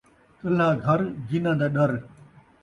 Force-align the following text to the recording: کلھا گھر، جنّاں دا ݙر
کلھا 0.39 0.67
گھر، 0.85 0.99
جنّاں 1.27 1.55
دا 1.59 1.67
ݙر 1.75 1.91